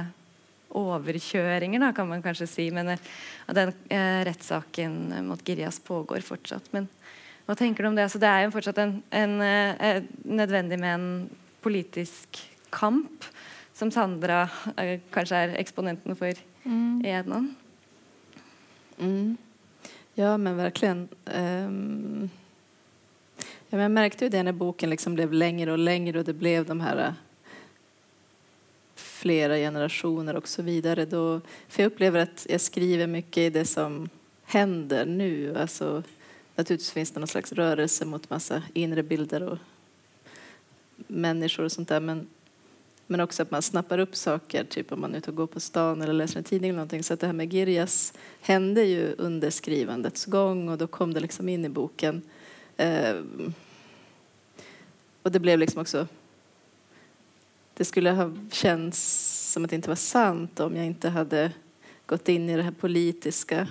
[0.78, 2.68] overkjøringer, da, kan man kanskje si.
[2.74, 3.08] Men eh,
[3.56, 6.72] den eh, rettssaken mot Girjas pågår fortsatt.
[6.76, 6.88] Men
[7.48, 8.04] hva tenker du om det?
[8.04, 11.30] Altså, det er jo fortsatt en, en, eh, eh nødvendig med en
[11.64, 13.24] politisk kamp,
[13.72, 14.42] som Sandra
[14.76, 17.02] eh, kanskje er eksponenten for Mm.
[17.04, 17.54] i Ednan.
[18.98, 19.36] Mm.
[20.14, 21.08] Ja, men verkligen.
[21.24, 22.30] Ehm,
[23.36, 26.32] ja, men jag märkte ju det när boken liksom blev längre och längre och det
[26.32, 27.12] blev de här eh,
[28.94, 31.04] flera generationer och så vidare.
[31.04, 34.08] Då, för jag upplever att jag skriver mycket i det som
[34.44, 35.56] händer nu.
[35.58, 36.02] Alltså,
[36.54, 39.58] naturligtvis finns det någon slags rörelse mot massa inre bilder och
[41.06, 42.00] människor och sånt där.
[42.00, 42.26] Men,
[43.10, 45.60] men också att man snappar upp saker, typ om man är ute och går på
[45.60, 47.02] stan eller läser en tidning eller någonting.
[47.02, 51.20] Så att det här med Girjas hände ju under skrivandets gång och då kom det
[51.20, 52.22] liksom in i boken.
[52.76, 53.52] Ehm,
[55.22, 56.06] och det blev liksom också
[57.74, 58.98] det skulle ha känts
[59.52, 61.52] som att det inte var sant om jag inte hade
[62.06, 63.68] gått in i det här politiska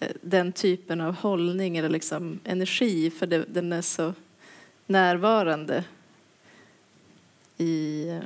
[0.00, 4.14] eh, den typen av hållning eller liksom energi för det, den är så
[4.86, 5.84] närvarande
[7.58, 8.20] i,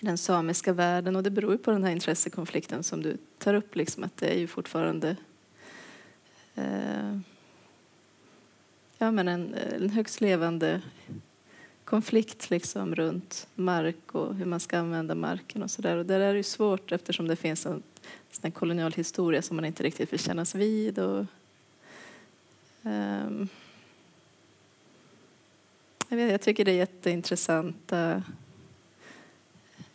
[0.00, 3.76] den samiska världen och det beror ju på den här intressekonflikten som du tar upp
[3.76, 5.16] liksom att det är ju fortfarande
[6.54, 7.18] eh,
[8.98, 10.82] ja, men en, en högst levande
[11.84, 15.96] konflikt liksom runt mark och hur man ska använda marken och så där.
[15.96, 17.82] Och det där är ju svårt eftersom det finns en
[18.30, 20.98] sån kolonial historia som man inte riktigt vill kännas vid.
[20.98, 21.26] Och,
[22.82, 23.30] eh,
[26.12, 27.92] jag, vet, jag tycker det är jätteintressant.
[27.92, 28.20] Eh,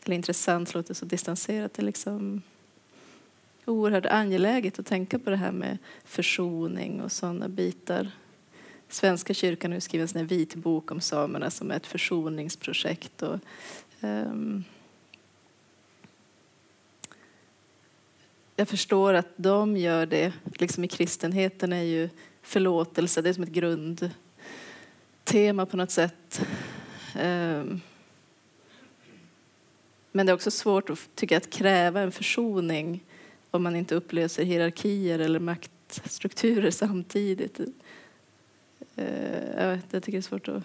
[0.03, 1.73] eller intressant låter så distanserat.
[1.73, 2.41] Det är liksom
[3.65, 8.11] oerhört angeläget att tänka på det här med försoning och sådana bitar.
[8.89, 13.21] Svenska kyrkan har skrivit en vit bok om samerna som är ett försoningsprojekt.
[13.21, 13.39] Och,
[14.01, 14.63] um,
[18.55, 20.33] jag förstår att de gör det.
[20.59, 22.09] Liksom I kristenheten är ju
[22.41, 24.11] förlåtelse det är som ett grund
[25.27, 26.41] grundtema på något sätt.
[27.15, 27.81] Ehm,
[30.11, 33.03] men det är också svårt att, tycker jag, att kräva en försoning
[33.51, 37.59] om man inte upplöser hierarkier eller maktstrukturer samtidigt.
[38.95, 40.63] Eh, jag, tycker det är svårt att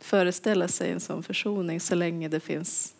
[0.00, 2.94] föreställa sig en sån försoning så länge det finns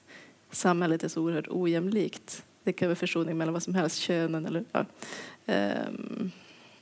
[0.51, 2.45] samhället är så oerhört ojämlikt.
[2.65, 4.85] Det kan vara försoning mellan vad som helst, könen eller ja.
[5.47, 6.31] Ehm,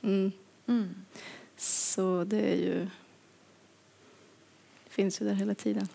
[0.01, 0.31] mm.
[0.67, 0.89] Mm.
[1.57, 2.87] Så det är ju
[4.97, 5.87] finns ju där hela tiden.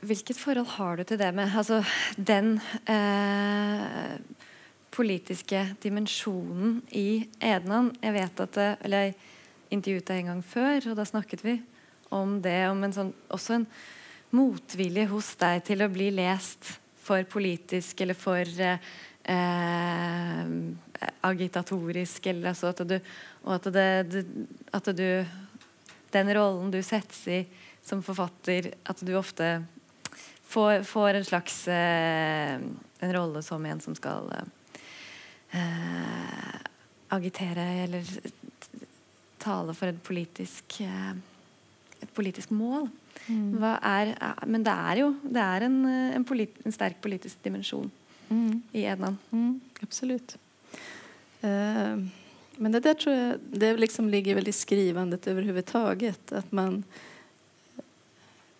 [0.00, 1.84] Vilket förhållande har du till det med alltså,
[2.16, 3.80] den eh,
[4.90, 7.96] politiska dimensionen i Ednan?
[8.00, 9.14] Jag vet att det, eller jag
[9.68, 11.62] intervjuade en gång för och då snackade vi
[12.08, 12.68] om det.
[12.68, 13.66] Om en sån, också en
[14.30, 18.78] motvilja hos dig till att bli läst för politisk eller för eh,
[19.22, 20.46] eh,
[21.20, 22.26] agitatorisk.
[22.26, 23.00] Eller, så att du,
[23.42, 24.24] och att, det,
[24.70, 25.24] att du
[26.12, 27.40] den rollen du settes i
[27.86, 29.62] som forfatter, at du ofte
[30.50, 32.56] får, får en slags eh,
[33.00, 34.26] En rolle som en som skal
[35.52, 35.60] eh,
[37.08, 38.86] agitere eller t-
[39.40, 41.14] tale for et politisk eh,
[42.00, 42.88] et politisk mål.
[43.30, 44.14] Hva er,
[44.48, 45.74] men det er jo det er en,
[46.16, 47.90] en, polit, en sterk politisk dimensjon
[48.30, 48.60] Mm.
[48.78, 49.16] i Ednan.
[49.34, 50.36] Mm, absolut.
[51.42, 51.96] Eh,
[52.60, 56.32] men det där tror jag det liksom ligger väl i skrivandet överhuvudtaget.
[56.32, 56.84] Att man,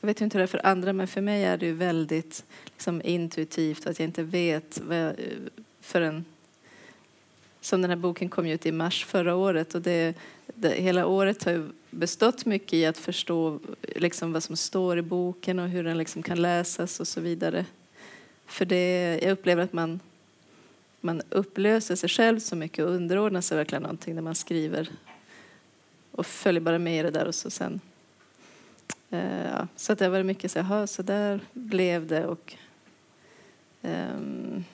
[0.01, 2.45] jag vet inte hur det är för andra, men för mig är det ju väldigt
[2.65, 5.15] liksom, intuitivt att jag inte vet vad jag,
[5.81, 6.25] förrän
[7.61, 10.15] som den här boken kom ut i mars förra året och det,
[10.47, 13.59] det, hela året har bestått mycket i att förstå
[13.97, 17.67] liksom, vad som står i boken och hur den liksom kan läsas och så vidare.
[18.47, 20.01] För det, jag upplever att man,
[21.01, 24.89] man upplöser sig själv så mycket och underordnar sig verkligen någonting när man skriver
[26.11, 27.81] och följer bara med i det där och så sen
[29.11, 32.55] eh, ja, så att det var mycket så här, så där blev det och
[33.83, 34.65] ehm,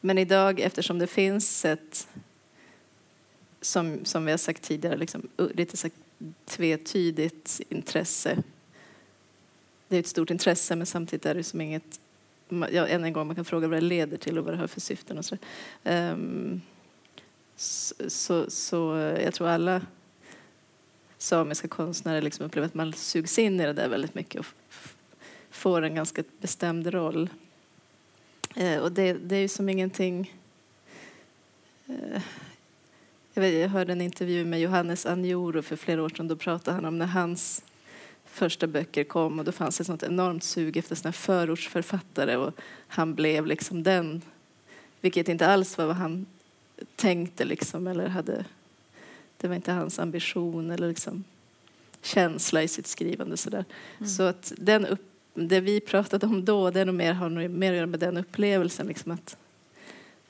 [0.00, 2.08] men idag eftersom det finns ett
[3.60, 5.88] som, som vi har sagt tidigare liksom, lite så
[6.44, 8.42] tvetydigt intresse.
[9.88, 12.00] Det är ett stort intresse men samtidigt är det som inget
[12.48, 14.66] ja, än en gång man kan fråga vad det leder till och vad det har
[14.66, 15.34] för syften och så.
[15.34, 15.40] Um,
[15.84, 16.60] ehm,
[17.56, 18.78] så, så, så
[19.24, 19.80] jag tror alla
[21.18, 24.46] samiska konstnärer liksom upplever att man sugs in i det där väldigt mycket och
[25.50, 27.28] får en ganska bestämd roll.
[28.56, 30.34] Eh, och det, det är ju som ingenting...
[31.86, 32.22] Eh,
[33.34, 36.28] jag, vet, jag hörde en intervju med Johannes Anjoro för flera år sedan.
[36.28, 37.64] Då pratade han om när hans
[38.36, 42.54] första böcker kom och då fanns ett sånt enormt sug efter såna förortsförfattare och
[42.88, 44.22] han blev liksom den,
[45.00, 46.26] vilket inte alls var vad han
[46.96, 48.44] tänkte liksom eller hade,
[49.36, 51.24] det var inte hans ambition eller liksom
[52.02, 53.64] känsla i sitt skrivande sådär.
[53.98, 54.08] Mm.
[54.08, 55.02] Så att den upp,
[55.34, 58.00] det vi pratade om då, det är nog mer, har nog mer att göra med
[58.00, 59.36] den upplevelsen liksom att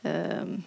[0.03, 0.63] um,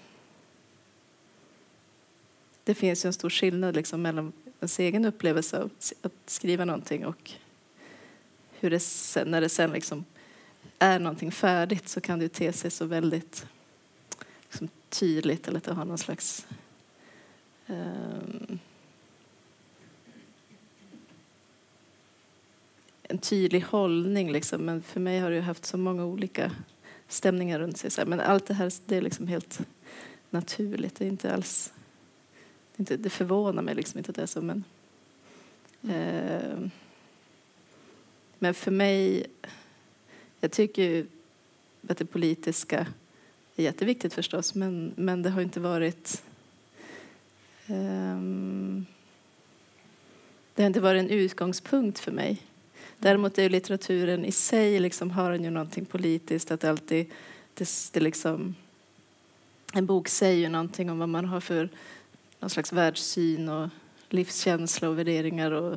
[2.64, 5.70] det finns ju en stor skillnad liksom mellan ens egen upplevelse av
[6.02, 7.32] att skriva någonting och
[8.60, 10.06] hur det sen, när det sen liksom
[10.80, 13.46] är någonting färdigt så kan det te sig så väldigt
[14.44, 16.48] liksom, tydligt eller att det har någon slags
[17.68, 18.60] um,
[23.04, 24.32] en tydlig hållning.
[24.32, 24.62] Liksom.
[24.62, 26.52] Men för mig har det haft så många olika
[27.08, 28.06] stämningar runt sig.
[28.06, 29.60] Men allt det här det är liksom helt
[30.30, 30.96] naturligt.
[30.96, 31.74] Det är inte alls
[32.80, 34.42] inte, det förvånar mig liksom inte att det är så.
[34.42, 34.64] Men,
[35.84, 36.70] eh,
[38.40, 39.26] men för mig,
[40.40, 41.08] jag tycker ju
[41.88, 42.88] att det politiska
[43.56, 46.24] är jätteviktigt förstås, men, men det har inte varit
[47.68, 48.20] eh,
[50.54, 52.42] det har inte varit en utgångspunkt för mig.
[52.98, 57.06] Däremot är litteraturen i sig liksom, har den ju någonting politiskt, att alltid,
[57.54, 58.56] det, det liksom,
[59.74, 61.70] en bok säger ju någonting om vad man har för
[62.40, 63.70] någon slags världssyn och
[64.10, 65.52] livskänsla och värderingar.
[65.52, 65.74] Och,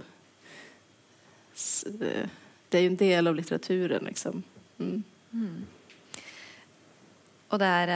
[1.87, 2.27] eh,
[2.69, 4.05] det är ju en del av litteraturen.
[4.05, 4.43] Liksom.
[4.79, 5.03] Mm.
[5.33, 5.67] Mm.
[7.49, 7.89] Och där,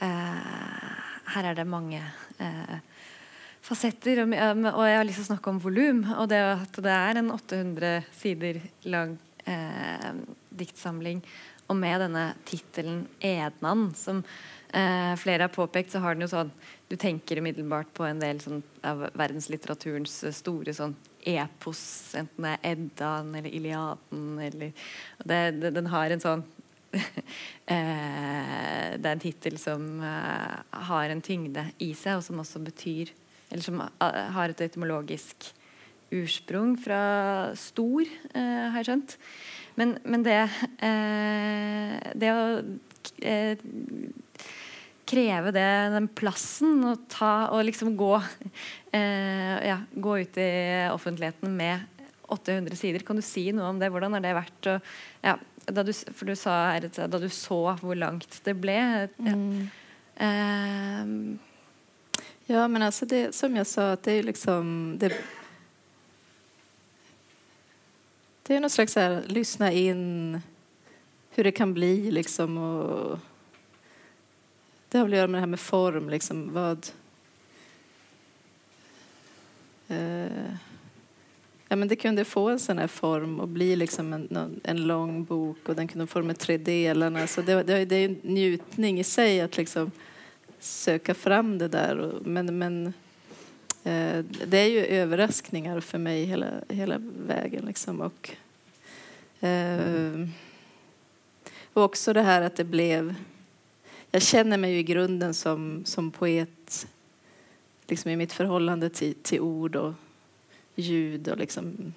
[0.00, 0.36] äh,
[1.24, 2.06] här är det många
[2.38, 2.76] äh,
[3.60, 4.18] fasetter.
[4.18, 6.04] Och, och jag har lyst til å snakke om volum.
[6.18, 10.14] Og det at det är en 800 sidor lång äh,
[10.50, 11.22] diktsamling.
[11.66, 14.22] Och med denne tittelen 'Ednan', som
[14.72, 16.52] eh, flere har påpekt, så har den jo sånn
[16.88, 20.96] Du tenker umiddelbart på en del sånn, av verdenslitteraturens eh, store sånn
[21.28, 21.82] epos,
[22.16, 24.72] enten det er Eddaen eller Iliaden eller
[25.24, 26.46] det, det, Den har en sånn
[26.94, 30.56] eh, Det er en tittel som eh,
[30.88, 33.12] har en tyngde i seg, og som også betyr
[33.50, 33.88] Eller som uh,
[34.36, 35.52] har et etymologisk
[36.14, 39.16] ursprung fra stor, eh, har jeg skjønt.
[39.78, 40.40] Men, men det,
[40.84, 42.44] eh, det å
[43.22, 43.60] eh,
[45.08, 48.12] kreve det, den plassen og, ta, og liksom gå,
[48.92, 50.50] eh, ja, gå ut i
[50.92, 51.86] offentligheten med
[52.28, 53.04] 800 sider.
[53.06, 53.88] Kan du si noe om det?
[53.92, 54.70] Hvordan har det vært?
[54.74, 54.92] Og,
[55.24, 55.36] ja,
[55.68, 58.78] da du, for du sa da du så hvor langt det ble.
[59.16, 59.34] Ja.
[59.34, 59.68] Mm.
[60.18, 61.38] Eh,
[62.50, 64.96] ja, men alltså det, som jag sa, det är liksom...
[64.98, 65.12] Det,
[68.42, 70.40] det är något slags här, lyssna in
[71.30, 73.18] hur det kan bli liksom och
[74.88, 76.86] det har väl att göra med det här med form, liksom vad...
[79.88, 80.52] Eh,
[81.68, 85.24] ja, men det kunde få en sån här form och bli liksom en, en lång
[85.24, 87.26] bok och den kunde få de tre delarna.
[87.26, 89.90] Så det, det, det är en njutning i sig att liksom
[90.58, 91.98] söka fram det där.
[91.98, 92.86] Och, men men
[93.84, 97.64] eh, det är ju överraskningar för mig hela, hela vägen.
[97.64, 98.00] Liksom.
[98.00, 98.30] Och,
[99.46, 100.28] eh,
[101.72, 103.14] och också det här att det blev
[104.10, 106.86] jag känner mig ju i grunden som, som poet
[107.86, 109.92] liksom i mitt förhållande till, till ord och
[110.74, 111.94] ljud och liksom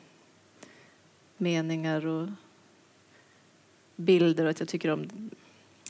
[1.38, 2.30] meningar och
[3.96, 5.30] bilder och att jag tycker om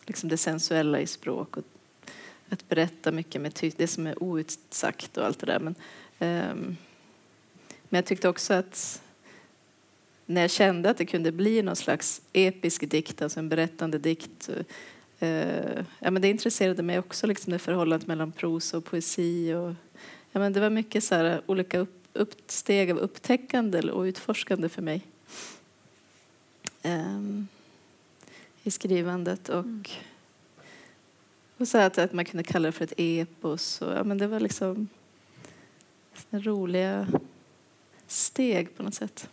[0.06, 1.64] liksom det sensuella i språk och
[2.50, 5.60] att berätta mycket med det som är outsagt och allt det där.
[5.60, 5.76] Men,
[6.20, 6.78] um,
[7.90, 9.02] men jag tyckte också att
[10.26, 14.50] när jag kände att det kunde bli någon slags episk dikt, alltså en berättande dikt
[15.24, 19.54] Uh, ja, men det intresserade mig också, liksom det förhållandet mellan prosa och poesi.
[19.54, 19.74] Och,
[20.32, 24.70] ja, men det var mycket så här, olika upp, upp, steg av upptäckande och utforskande
[24.70, 25.02] för mig
[26.84, 27.48] um,
[28.64, 29.50] i skrivandet.
[29.50, 29.84] Och, mm.
[31.58, 33.82] och så att, att man kunde kalla det för ett epos.
[33.82, 34.88] Och, ja, men det var liksom
[36.30, 37.08] roliga
[38.08, 39.30] steg på något sätt.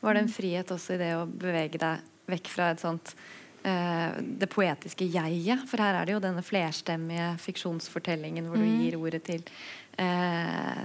[0.00, 3.43] Var det en frihet också i det att bevega dig väck från ett sånt Eh,
[3.64, 5.62] det poetiske jeget.
[5.70, 8.80] For her er det jo denne flerstemmige fiksjonsfortellingen hvor du mm.
[8.82, 9.44] gir ordet til,
[9.96, 10.82] eh,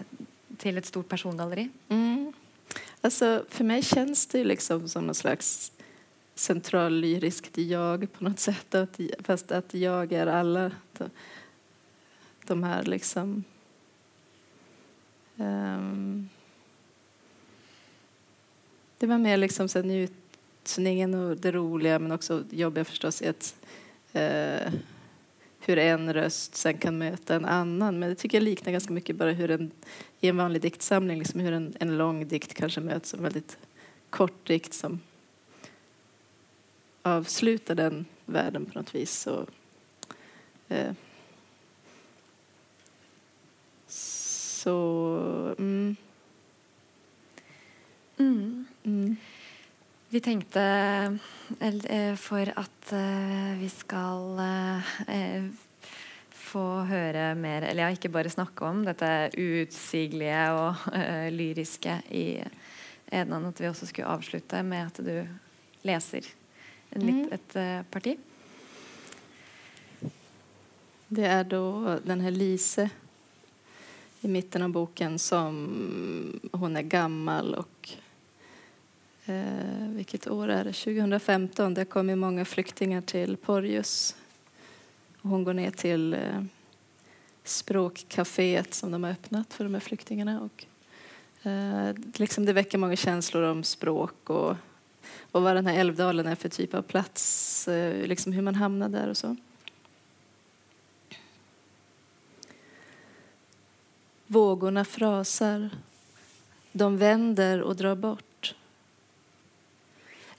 [0.58, 1.70] till ett stort persongalleri.
[1.90, 2.32] Mm.
[3.02, 5.72] Alltså, för mig känns det liksom som någon slags
[6.36, 8.76] centrallyriskt jag på något sätt.
[8.76, 11.10] Att, fast att jag är alla de,
[12.48, 13.44] de här liksom...
[15.36, 16.30] Um,
[18.98, 20.14] det var mer liksom så njut,
[20.78, 23.55] njutningen och det roliga men också jobbiga förstås är att
[24.13, 24.74] eh,
[25.59, 27.99] hur en röst sen kan möta en annan.
[27.99, 29.72] Men det tycker jag liknar ganska mycket bara hur en,
[30.20, 33.57] i en vanlig diktsamling, liksom hur en, en lång dikt kanske möts av en väldigt
[34.09, 34.99] kort dikt som
[37.01, 39.20] avslutar den världen på något vis.
[39.20, 39.45] Så,
[40.70, 40.93] eh,
[43.88, 45.95] så mm.
[48.17, 48.65] Mm.
[48.84, 49.15] Mm.
[50.20, 50.61] Vi tänkte
[51.59, 53.95] eh, för att eh, vi ska
[55.07, 55.45] eh,
[56.30, 60.76] få höra mer, eller ja, inte bara snacka om detta utsigliga och
[61.32, 62.43] lyriska i
[63.09, 65.28] Ednan, att vi också skulle avsluta med att du
[65.82, 66.26] läser
[66.89, 67.32] en mm.
[67.32, 68.17] ett parti.
[71.07, 72.89] Det är då den här Lise
[74.22, 77.89] i mitten av boken som hon är gammal och
[79.30, 80.74] eh, vilket år är det?
[80.74, 81.74] 2015.
[81.74, 84.16] Det kommer många flyktingar till Porjus.
[85.22, 86.44] Och hon går ner till eh,
[87.44, 90.42] språkcaféet som de har öppnat för de här flyktingarna.
[90.42, 90.66] Och,
[91.48, 94.56] eh, liksom det väcker många känslor om språk och,
[95.32, 98.90] och vad den här Älvdalen är för typ av plats, eh, liksom hur man hamnar
[98.90, 99.36] där och så.
[104.28, 105.70] Vågorna frasar.
[106.72, 108.29] De vänder och drar bort.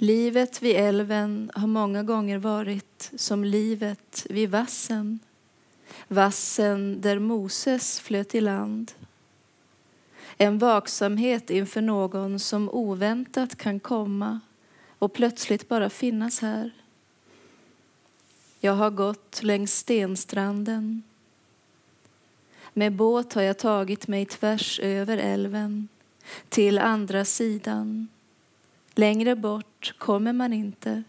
[0.03, 5.18] Livet vid älven har många gånger varit som livet vid vassen.
[6.09, 8.92] Vassen där Moses flöt i land.
[10.36, 14.40] En vaksamhet inför någon som oväntat kan komma
[14.98, 16.70] och plötsligt bara finnas här.
[18.61, 21.03] Jag har gått längs stenstranden
[22.74, 25.88] med båt har jag tagit mig tvärs över älven
[26.48, 28.09] till andra sidan.
[28.95, 31.03] Längre bort kommer man inte.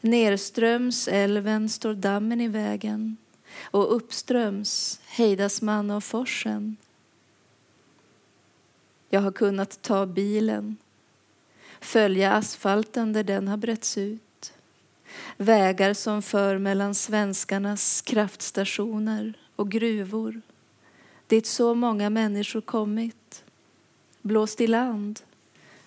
[0.00, 3.16] Nerströms älven står dammen i vägen
[3.62, 6.76] och uppströms hejdas man av forsen.
[9.08, 10.76] Jag har kunnat ta bilen,
[11.80, 14.52] följa asfalten där den har bretts ut.
[15.36, 20.42] Vägar som för mellan svenskarnas kraftstationer och gruvor
[21.26, 23.44] dit så många människor kommit,
[24.22, 25.20] blåst i land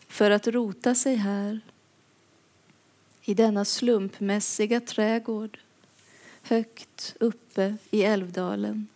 [0.10, 1.60] för att rota sig här
[3.22, 5.60] i denna slumpmässiga trädgård
[6.42, 8.88] högt uppe i Älvdalen.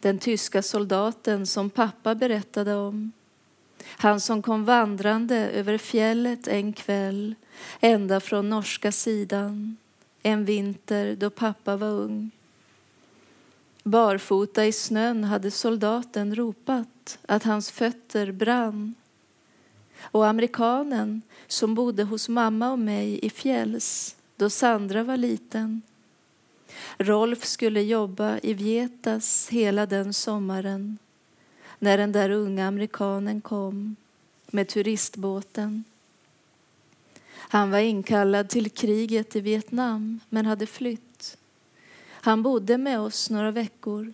[0.00, 3.12] Den tyska soldaten som pappa berättade om
[3.86, 7.34] han som kom vandrande över fjället en kväll
[7.80, 9.76] ända från norska sidan
[10.22, 12.30] en vinter då pappa var ung.
[13.82, 18.94] Barfota i snön hade soldaten ropat att hans fötter brann.
[20.02, 25.82] Och amerikanen som bodde hos mamma och mig i fjälls då Sandra var liten.
[26.98, 30.98] Rolf skulle jobba i Vietas hela den sommaren
[31.78, 33.96] när den där unga amerikanen kom
[34.46, 35.84] med turistbåten.
[37.34, 41.36] Han var inkallad till kriget i Vietnam men hade flytt.
[42.10, 44.12] Han bodde med oss några veckor.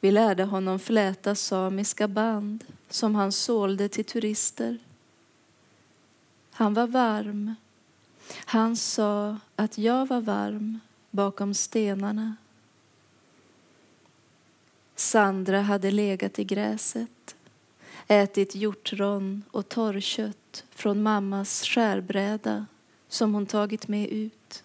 [0.00, 4.78] Vi lärde honom fläta samiska band som han sålde till turister.
[6.50, 7.54] Han var varm.
[8.30, 10.80] Han sa att jag var varm
[11.10, 12.36] bakom stenarna.
[14.94, 17.36] Sandra hade legat i gräset,
[18.08, 22.66] ätit hjortron och torrkött från mammas skärbräda
[23.08, 24.62] som hon tagit med ut.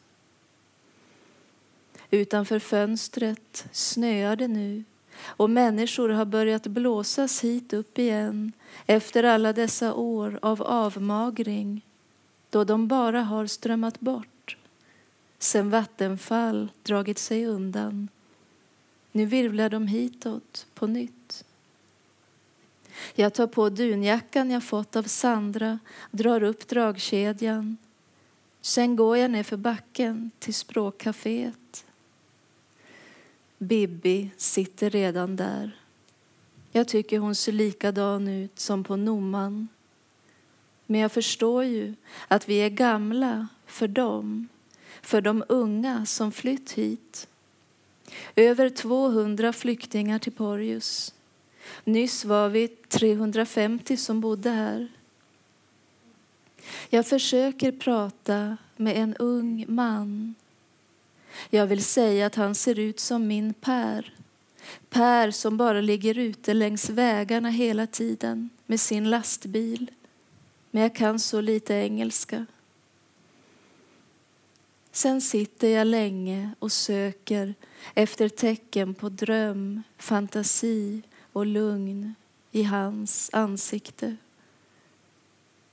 [2.09, 4.83] Utanför fönstret snöar det nu
[5.23, 8.51] och människor har börjat blåsas hit upp igen
[8.85, 11.85] efter alla dessa år av avmagring
[12.49, 14.27] då de bara har strömmat bort
[15.43, 18.07] sen Vattenfall dragit sig undan.
[19.11, 21.43] Nu virvlar de hitåt på nytt.
[23.15, 25.79] Jag tar på dunjackan jag fått av Sandra,
[26.11, 27.77] drar upp dragkedjan.
[28.61, 31.60] Sen går jag ner för backen till språkcaféet.
[33.61, 35.71] Bibi sitter redan där.
[36.71, 39.67] Jag tycker hon ser likadan ut som på Noman.
[40.85, 41.93] Men jag förstår ju
[42.27, 44.47] att vi är gamla för dem,
[45.01, 47.27] för de unga som flytt hit.
[48.35, 51.13] Över 200 flyktingar till Porjus.
[51.83, 54.87] Nyss var vi 350 som bodde här.
[56.89, 60.35] Jag försöker prata med en ung man
[61.49, 64.13] jag vill säga att han ser ut som min Per.
[64.89, 69.91] Per som bara ligger ute längs vägarna hela tiden med sin lastbil.
[70.71, 72.45] men jag kan så lite engelska.
[74.91, 77.53] Sen sitter jag länge och söker
[77.93, 81.01] efter tecken på dröm, fantasi
[81.33, 82.15] och lugn
[82.51, 84.15] i hans ansikte.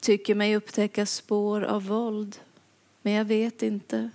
[0.00, 2.36] Tycker mig upptäcka spår av våld,
[3.02, 4.10] men jag vet inte.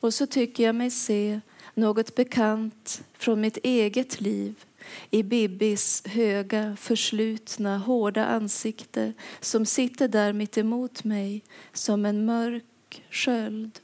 [0.00, 1.40] Och så tycker jag mig se
[1.74, 4.64] något bekant från mitt eget liv
[5.10, 11.42] i Bibbis höga, förslutna, hårda ansikte som sitter där mitt emot mig
[11.72, 13.80] som en mörk sköld,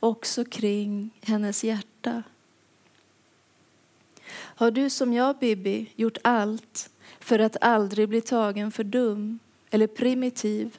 [0.00, 2.22] också kring hennes hjärta.
[4.32, 9.38] Har du som jag, Bibi, gjort allt för att aldrig bli tagen för dum
[9.70, 10.78] eller primitiv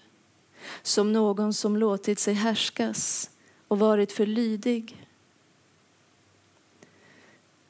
[0.81, 3.29] som någon som låtit sig härskas
[3.75, 5.07] och varit för lydig?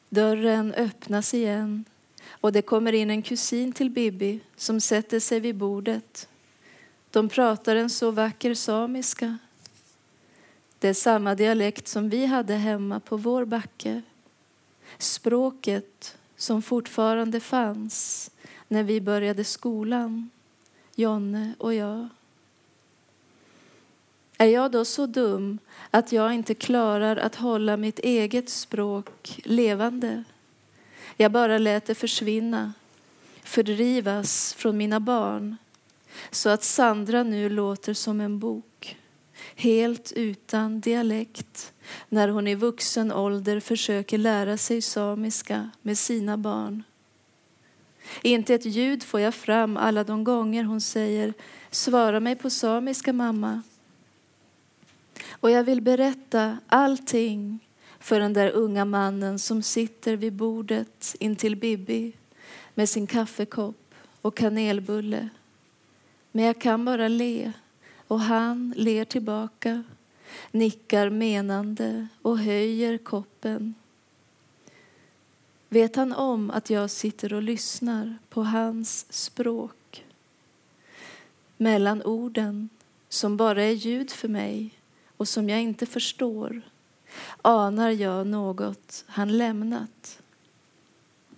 [0.10, 1.86] Dörren öppnas igen
[2.30, 6.28] och det kommer in en kusin till Bibi som sätter sig vid bordet.
[7.12, 9.38] De pratar en så vacker samiska.
[10.80, 14.02] Det är samma dialekt som vi hade hemma på vår backe.
[14.98, 18.32] Språket som fortfarande fanns
[18.68, 20.30] när vi började skolan,
[20.96, 22.10] Jonne och jag.
[24.38, 25.60] Är jag då så dum
[25.92, 30.24] att jag inte klarar att hålla mitt eget språk levande?
[31.18, 32.74] Jag bara lät det försvinna,
[33.44, 35.56] fördrivas från mina barn
[36.32, 38.98] så att Sandra nu låter som en bok,
[39.56, 41.74] helt utan dialekt
[42.10, 46.84] när hon i vuxen ålder försöker lära sig samiska med sina barn.
[48.22, 51.34] Inte ett ljud får jag fram alla de gånger hon säger
[51.72, 53.62] Svara mig på samiska, mamma.
[55.30, 57.60] Och jag vill berätta allting
[58.00, 62.14] för den där unga mannen som sitter vid bordet intill Bibi
[62.74, 65.30] med sin kaffekopp och kanelbulle.
[66.32, 67.52] Men jag kan bara le
[68.08, 69.84] och han ler tillbaka,
[70.52, 73.74] nickar menande och höjer koppen.
[75.70, 80.06] Vet han om att jag sitter och lyssnar på hans språk?
[81.58, 82.70] Mellan orden
[83.10, 84.72] som bara är ljud för mig
[85.18, 86.62] och som jag inte förstår
[87.42, 90.20] anar jag något han lämnat.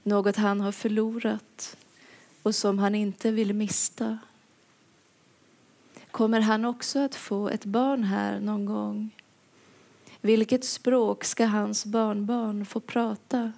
[0.04, 1.78] Något han har förlorat
[2.44, 4.18] och som han inte vill mista.
[6.12, 9.10] Kommer han också att få ett barn här någon gång?
[10.22, 13.52] Vilket språk ska hans barnbarn få prata?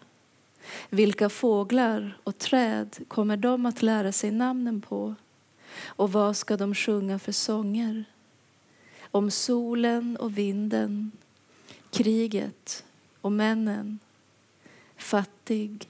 [0.89, 5.15] Vilka fåglar och träd kommer de att lära sig namnen på?
[5.85, 8.05] Och vad ska de sjunga för sånger?
[9.11, 11.11] Om solen och vinden,
[11.91, 12.83] kriget
[13.21, 13.99] och männen,
[14.97, 15.89] fattig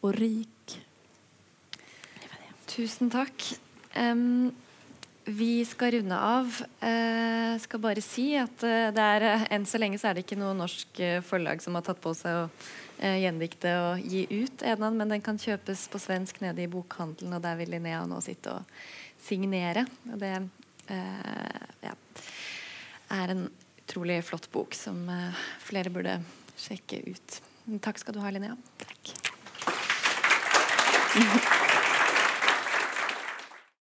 [0.00, 0.80] och rik.
[2.66, 3.58] Tusen tack.
[3.96, 4.52] Um,
[5.24, 6.62] vi ska runda av.
[6.80, 10.16] Jeg uh, skal bare si at uh, det er, uh, enn så lenge så er
[10.16, 12.46] det ikke noe norsk eh, forlag som har tatt på seg å
[12.98, 17.44] gjendikte og gi ut Edan, men den kan kjøpes på svensk nede i bokhandelen, og
[17.44, 18.72] der vil Linnea nå sitte og
[19.22, 19.84] signere.
[20.10, 20.32] Og det
[21.84, 21.92] ja
[23.08, 26.22] är en utrolig flott bok som eh, uh, flere burde
[26.56, 27.42] sjekke ut.
[27.80, 28.56] Takk skal du ha, Linnea.
[28.78, 29.14] Takk.